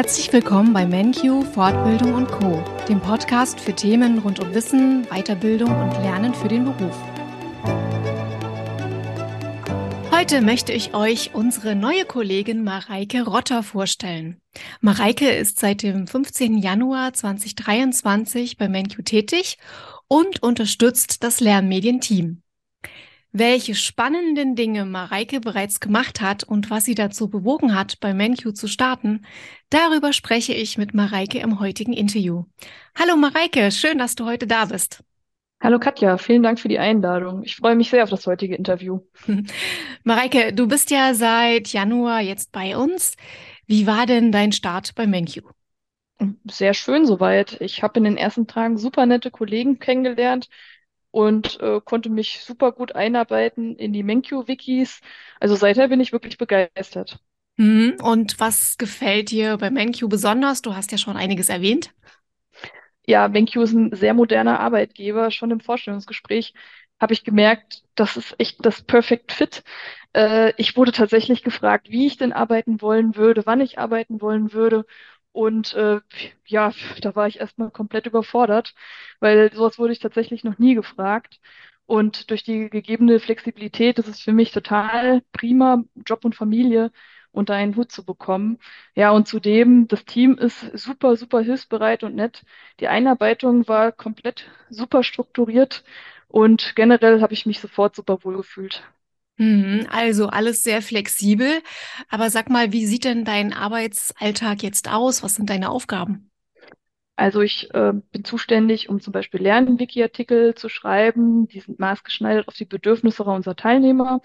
[0.00, 5.68] Herzlich willkommen bei MenQ Fortbildung und Co, dem Podcast für Themen rund um Wissen, Weiterbildung
[5.68, 6.96] und Lernen für den Beruf.
[10.10, 14.40] Heute möchte ich euch unsere neue Kollegin Mareike Rotter vorstellen.
[14.80, 16.56] Mareike ist seit dem 15.
[16.56, 19.58] Januar 2023 bei MenQ tätig
[20.08, 22.40] und unterstützt das Lernmedienteam.
[23.32, 28.56] Welche spannenden Dinge Mareike bereits gemacht hat und was sie dazu bewogen hat, bei MenQ
[28.56, 29.24] zu starten,
[29.68, 32.46] darüber spreche ich mit Mareike im heutigen Interview.
[32.98, 35.04] Hallo Mareike, schön, dass du heute da bist.
[35.62, 37.44] Hallo Katja, vielen Dank für die Einladung.
[37.44, 38.98] Ich freue mich sehr auf das heutige Interview.
[40.02, 43.14] Mareike, du bist ja seit Januar jetzt bei uns.
[43.66, 45.42] Wie war denn dein Start bei MenQ?
[46.50, 47.60] Sehr schön soweit.
[47.60, 50.48] Ich habe in den ersten Tagen super nette Kollegen kennengelernt,
[51.10, 55.00] und äh, konnte mich super gut einarbeiten in die MenQ-Wikis.
[55.40, 57.18] Also seither bin ich wirklich begeistert.
[57.56, 57.96] Mhm.
[58.02, 60.62] Und was gefällt dir bei MenQ besonders?
[60.62, 61.92] Du hast ja schon einiges erwähnt.
[63.06, 65.30] Ja, MenQ ist ein sehr moderner Arbeitgeber.
[65.30, 66.54] Schon im Vorstellungsgespräch
[67.00, 69.62] habe ich gemerkt, das ist echt das Perfect Fit.
[70.14, 74.52] Äh, ich wurde tatsächlich gefragt, wie ich denn arbeiten wollen würde, wann ich arbeiten wollen
[74.52, 74.84] würde.
[75.32, 76.00] Und äh,
[76.46, 78.74] ja, da war ich erstmal komplett überfordert,
[79.20, 81.40] weil sowas wurde ich tatsächlich noch nie gefragt.
[81.86, 86.92] Und durch die gegebene Flexibilität ist es für mich total prima, Job und Familie
[87.32, 88.58] unter einen Hut zu bekommen.
[88.94, 92.44] Ja, und zudem, das Team ist super, super hilfsbereit und nett.
[92.80, 95.84] Die Einarbeitung war komplett super strukturiert
[96.28, 98.82] und generell habe ich mich sofort super wohl gefühlt.
[99.40, 101.62] Mhm, also alles sehr flexibel.
[102.10, 105.22] Aber sag mal, wie sieht denn dein Arbeitsalltag jetzt aus?
[105.22, 106.30] Was sind deine Aufgaben?
[107.16, 111.48] Also ich äh, bin zuständig, um zum Beispiel Lernwiki-Artikel zu schreiben.
[111.48, 114.20] Die sind maßgeschneidert auf die Bedürfnisse unserer Teilnehmer.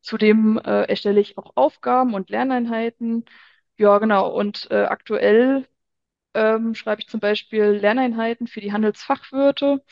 [0.00, 3.26] Zudem äh, erstelle ich auch Aufgaben und Lerneinheiten.
[3.76, 4.30] Ja, genau.
[4.30, 5.68] Und äh, aktuell
[6.34, 9.82] ähm, schreibe ich zum Beispiel Lerneinheiten für die Handelsfachwirte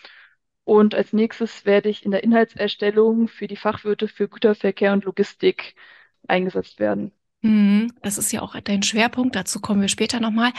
[0.67, 5.77] und als nächstes werde ich in der Inhaltserstellung für die Fachwirte für Güterverkehr und Logistik
[6.27, 7.13] eingesetzt werden.
[7.43, 10.53] Mhm, das ist ja auch dein Schwerpunkt, dazu kommen wir später nochmal.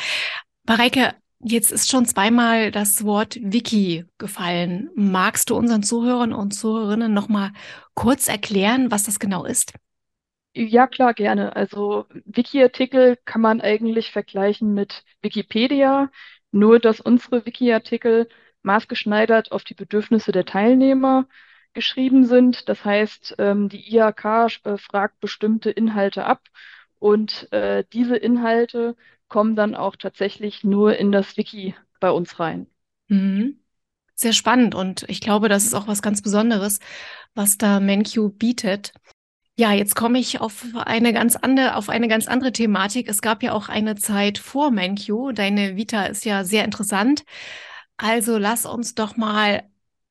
[0.65, 4.89] Mareike, jetzt ist schon zweimal das Wort Wiki gefallen.
[4.95, 7.51] Magst du unseren Zuhörern und Zuhörerinnen nochmal
[7.93, 9.73] kurz erklären, was das genau ist?
[10.53, 11.55] Ja, klar, gerne.
[11.55, 16.11] Also Wiki-Artikel kann man eigentlich vergleichen mit Wikipedia,
[16.51, 18.27] nur dass unsere Wiki-Artikel
[18.67, 21.25] maßgeschneidert auf die Bedürfnisse der Teilnehmer
[21.73, 22.69] geschrieben sind.
[22.69, 24.25] Das heißt, ähm, die IHK
[24.63, 26.41] äh, fragt bestimmte Inhalte ab
[26.99, 28.95] und äh, diese Inhalte
[29.27, 32.67] kommen dann auch tatsächlich nur in das Wiki bei uns rein.
[33.07, 33.59] Mhm.
[34.15, 36.79] Sehr spannend und ich glaube, das ist auch was ganz Besonderes,
[37.35, 38.93] was da MenQ bietet.
[39.59, 43.09] Ja, jetzt komme ich auf eine ganz andere, auf eine ganz andere Thematik.
[43.09, 45.33] Es gab ja auch eine Zeit vor MenQ.
[45.33, 47.23] Deine Vita ist ja sehr interessant.
[47.97, 49.63] Also lass uns doch mal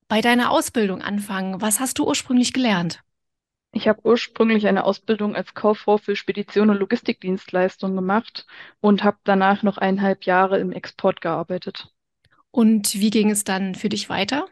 [0.09, 1.61] bei deiner Ausbildung anfangen.
[1.61, 3.03] Was hast du ursprünglich gelernt?
[3.73, 8.47] Ich habe ursprünglich eine Ausbildung als Kauffrau für Spedition und Logistikdienstleistungen gemacht
[8.81, 11.93] und habe danach noch eineinhalb Jahre im Export gearbeitet.
[12.51, 14.47] Und wie ging es dann für dich weiter?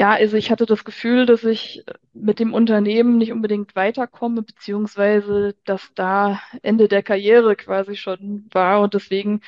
[0.00, 1.84] Ja, also ich hatte das Gefühl, dass ich
[2.14, 8.80] mit dem Unternehmen nicht unbedingt weiterkomme, beziehungsweise dass da Ende der Karriere quasi schon war.
[8.80, 9.42] Und deswegen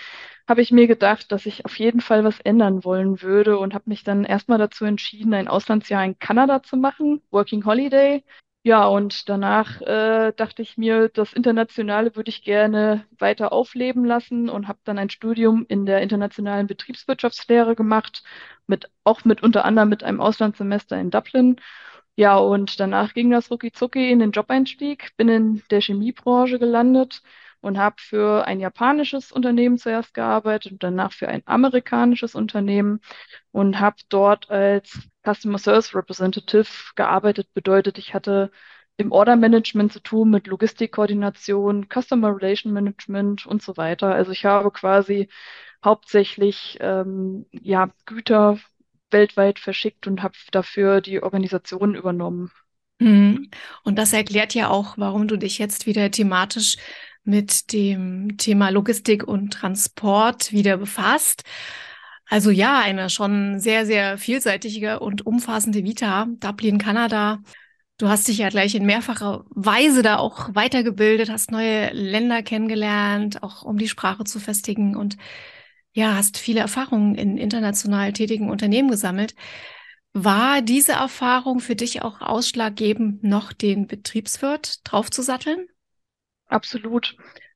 [0.47, 3.89] habe ich mir gedacht, dass ich auf jeden Fall was ändern wollen würde und habe
[3.89, 8.23] mich dann erstmal dazu entschieden, ein Auslandsjahr in Kanada zu machen, Working Holiday.
[8.65, 14.49] Ja, und danach äh, dachte ich mir, das Internationale würde ich gerne weiter aufleben lassen
[14.49, 18.23] und habe dann ein Studium in der internationalen Betriebswirtschaftslehre gemacht,
[18.69, 21.56] mit, auch mit unter anderem mit einem Auslandssemester in Dublin.
[22.15, 27.23] Ja, und danach ging das rucki in den Job-Einstieg, bin in der Chemiebranche gelandet
[27.62, 33.00] und habe für ein japanisches Unternehmen zuerst gearbeitet und danach für ein amerikanisches Unternehmen
[33.50, 37.49] und habe dort als Customer Service Representative gearbeitet.
[37.55, 38.50] Bedeutet, ich hatte
[38.97, 44.14] im Order Management zu tun mit Logistikkoordination, Customer Relation Management und so weiter.
[44.14, 45.29] Also ich habe quasi
[45.85, 48.58] hauptsächlich ähm, ja, Güter
[49.11, 52.50] weltweit verschickt und habe dafür die Organisation übernommen.
[52.99, 53.50] Mhm.
[53.82, 56.76] Und das erklärt ja auch, warum du dich jetzt wieder thematisch
[57.25, 61.44] mit dem Thema Logistik und Transport wieder befasst.
[62.32, 66.29] Also ja, eine schon sehr, sehr vielseitige und umfassende Vita.
[66.40, 67.43] Dublin, Kanada.
[67.99, 73.43] Du hast dich ja gleich in mehrfacher Weise da auch weitergebildet, hast neue Länder kennengelernt,
[73.43, 75.19] auch um die Sprache zu festigen und
[75.93, 79.35] ja, hast viele Erfahrungen in international tätigen Unternehmen gesammelt.
[80.14, 85.67] War diese Erfahrung für dich auch ausschlaggebend, noch den Betriebswirt draufzusatteln?
[86.46, 87.14] Absolut.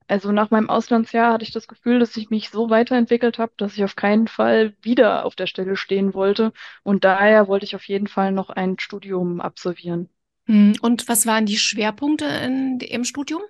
[0.08, 3.76] Also nach meinem Auslandsjahr hatte ich das Gefühl, dass ich mich so weiterentwickelt habe, dass
[3.76, 6.52] ich auf keinen Fall wieder auf der Stelle stehen wollte.
[6.84, 10.08] Und daher wollte ich auf jeden Fall noch ein Studium absolvieren.
[10.46, 13.42] Hm, und was waren die Schwerpunkte in, im Studium?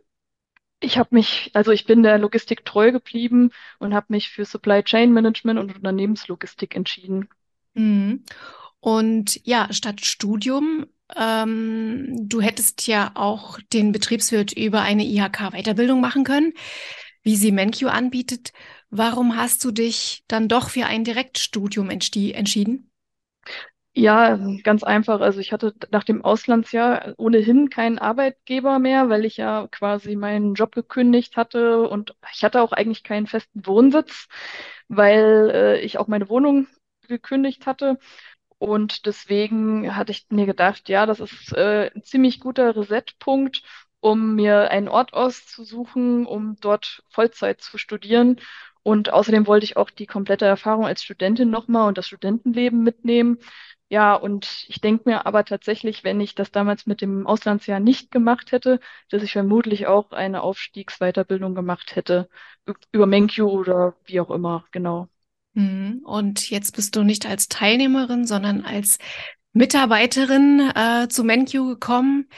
[0.80, 4.82] Ich habe mich, also ich bin der Logistik treu geblieben und habe mich für Supply
[4.82, 7.28] Chain Management und Unternehmenslogistik entschieden.
[7.74, 8.24] Mhm.
[8.80, 16.24] Und ja, statt Studium, ähm, du hättest ja auch den Betriebswirt über eine IHK-Weiterbildung machen
[16.24, 16.52] können,
[17.22, 18.52] wie sie MenQ anbietet.
[18.90, 22.90] Warum hast du dich dann doch für ein Direktstudium entschieden?
[23.98, 25.20] Ja, ganz einfach.
[25.22, 30.54] Also ich hatte nach dem Auslandsjahr ohnehin keinen Arbeitgeber mehr, weil ich ja quasi meinen
[30.54, 34.28] Job gekündigt hatte und ich hatte auch eigentlich keinen festen Wohnsitz,
[34.88, 36.66] weil äh, ich auch meine Wohnung
[37.08, 37.98] gekündigt hatte.
[38.58, 43.62] Und deswegen hatte ich mir gedacht, ja, das ist äh, ein ziemlich guter Resetpunkt,
[44.00, 48.40] um mir einen Ort auszusuchen, um dort Vollzeit zu studieren.
[48.82, 53.38] Und außerdem wollte ich auch die komplette Erfahrung als Studentin nochmal und das Studentenleben mitnehmen.
[53.88, 58.10] Ja, und ich denke mir aber tatsächlich, wenn ich das damals mit dem Auslandsjahr nicht
[58.10, 58.80] gemacht hätte,
[59.10, 62.28] dass ich vermutlich auch eine Aufstiegsweiterbildung gemacht hätte
[62.92, 65.08] über Menkyu oder wie auch immer, genau.
[65.56, 66.02] Mhm.
[66.04, 68.98] Und jetzt bist du nicht als Teilnehmerin, sondern als
[69.54, 72.28] Mitarbeiterin äh, zu Menkyu gekommen.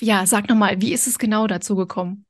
[0.00, 2.24] Ja, sag nochmal, wie ist es genau dazu gekommen?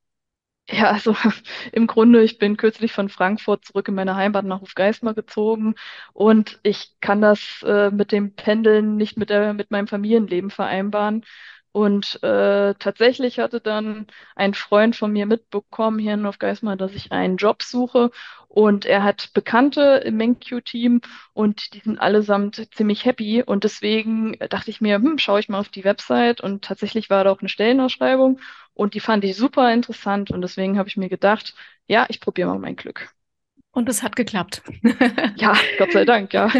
[0.69, 1.15] Ja, also
[1.73, 5.75] im Grunde, ich bin kürzlich von Frankfurt zurück in meine Heimat nach Hofgeismar gezogen
[6.13, 11.25] und ich kann das äh, mit dem Pendeln nicht mit der, mit meinem Familienleben vereinbaren.
[11.75, 14.07] Und äh, tatsächlich hatte dann
[14.37, 18.13] ein Freund von mir mitbekommen hier in Hofgeismar, dass ich einen Job suche
[18.47, 21.01] und er hat Bekannte im MenQ-Team
[21.33, 23.43] und die sind allesamt ziemlich happy.
[23.43, 26.41] Und deswegen dachte ich mir, hm, schaue ich mal auf die Website.
[26.41, 28.39] Und tatsächlich war da auch eine Stellenausschreibung
[28.73, 30.31] und die fand ich super interessant.
[30.31, 31.57] Und deswegen habe ich mir gedacht,
[31.89, 33.09] ja, ich probiere mal mein Glück.
[33.73, 34.63] Und es hat geklappt.
[35.37, 36.53] ja, Gott sei Dank, ja.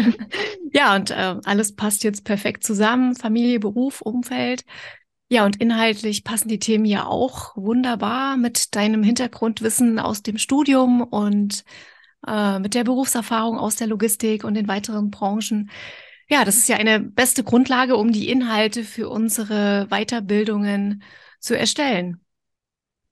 [0.73, 3.15] ja, und äh, alles passt jetzt perfekt zusammen.
[3.15, 4.65] Familie, Beruf, Umfeld.
[5.27, 11.01] Ja, und inhaltlich passen die Themen ja auch wunderbar mit deinem Hintergrundwissen aus dem Studium
[11.01, 11.63] und
[12.27, 15.71] äh, mit der Berufserfahrung aus der Logistik und den weiteren Branchen.
[16.29, 21.03] Ja, das ist ja eine beste Grundlage, um die Inhalte für unsere Weiterbildungen
[21.39, 22.21] zu erstellen.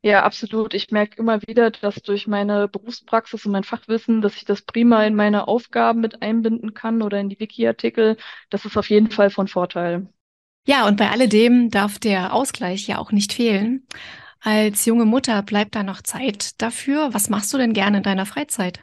[0.03, 0.73] Ja, absolut.
[0.73, 5.03] Ich merke immer wieder, dass durch meine Berufspraxis und mein Fachwissen, dass ich das prima
[5.05, 8.17] in meine Aufgaben mit einbinden kann oder in die Wiki-Artikel.
[8.49, 10.07] Das ist auf jeden Fall von Vorteil.
[10.65, 13.85] Ja, und bei alledem darf der Ausgleich ja auch nicht fehlen.
[14.41, 17.13] Als junge Mutter bleibt da noch Zeit dafür.
[17.13, 18.81] Was machst du denn gerne in deiner Freizeit?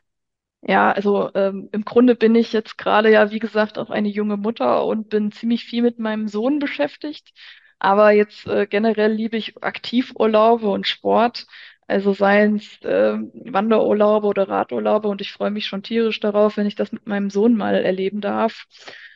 [0.62, 4.36] Ja, also ähm, im Grunde bin ich jetzt gerade ja, wie gesagt, auch eine junge
[4.36, 7.32] Mutter und bin ziemlich viel mit meinem Sohn beschäftigt.
[7.78, 11.46] Aber jetzt äh, generell liebe ich Aktivurlaube und Sport.
[11.86, 16.66] Also seien es äh, Wanderurlaube oder Radurlaube und ich freue mich schon tierisch darauf, wenn
[16.66, 18.66] ich das mit meinem Sohn mal erleben darf.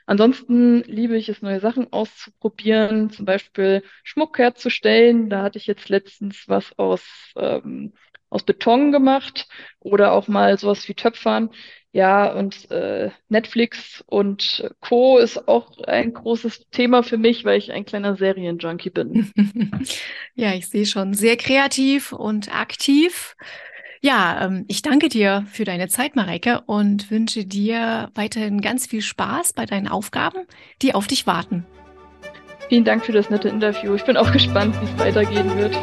[0.06, 5.30] Ansonsten liebe ich es, neue Sachen auszuprobieren, zum Beispiel Schmuck herzustellen.
[5.30, 7.02] Da hatte ich jetzt letztens was aus
[7.36, 7.94] ähm,
[8.34, 9.46] aus Beton gemacht
[9.78, 11.50] oder auch mal sowas wie Töpfern.
[11.92, 15.18] Ja, und äh, Netflix und Co.
[15.18, 19.30] ist auch ein großes Thema für mich, weil ich ein kleiner Serienjunkie bin.
[20.34, 21.14] ja, ich sehe schon.
[21.14, 23.36] Sehr kreativ und aktiv.
[24.04, 29.00] Ja, ähm, ich danke dir für deine Zeit, Mareike, und wünsche dir weiterhin ganz viel
[29.00, 30.46] Spaß bei deinen Aufgaben,
[30.82, 31.64] die auf dich warten.
[32.68, 33.94] Vielen Dank für das nette Interview.
[33.94, 35.74] Ich bin auch gespannt, wie es weitergehen wird.